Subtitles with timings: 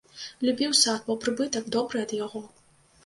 [0.47, 2.41] Любіў сад, бо прыбытак добры ад яго.